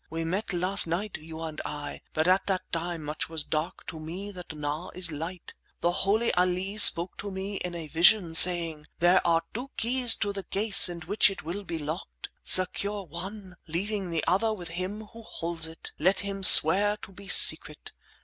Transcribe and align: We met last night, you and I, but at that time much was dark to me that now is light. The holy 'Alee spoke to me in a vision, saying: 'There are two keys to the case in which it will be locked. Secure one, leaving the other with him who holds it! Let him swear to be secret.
We 0.09 0.23
met 0.23 0.51
last 0.51 0.87
night, 0.87 1.19
you 1.19 1.41
and 1.43 1.61
I, 1.63 2.01
but 2.11 2.27
at 2.27 2.47
that 2.47 2.63
time 2.71 3.03
much 3.03 3.29
was 3.29 3.43
dark 3.43 3.85
to 3.85 3.99
me 3.99 4.31
that 4.31 4.51
now 4.51 4.89
is 4.95 5.11
light. 5.11 5.53
The 5.81 5.91
holy 5.91 6.33
'Alee 6.35 6.79
spoke 6.79 7.17
to 7.17 7.29
me 7.29 7.57
in 7.57 7.75
a 7.75 7.85
vision, 7.85 8.33
saying: 8.33 8.87
'There 8.97 9.21
are 9.27 9.43
two 9.53 9.69
keys 9.77 10.15
to 10.15 10.33
the 10.33 10.41
case 10.45 10.89
in 10.89 11.01
which 11.01 11.29
it 11.29 11.43
will 11.43 11.63
be 11.63 11.77
locked. 11.77 12.29
Secure 12.43 13.03
one, 13.05 13.57
leaving 13.67 14.09
the 14.09 14.23
other 14.27 14.51
with 14.51 14.69
him 14.69 15.01
who 15.13 15.21
holds 15.21 15.67
it! 15.67 15.91
Let 15.99 16.21
him 16.21 16.41
swear 16.41 16.97
to 17.03 17.11
be 17.11 17.27
secret. 17.27 17.91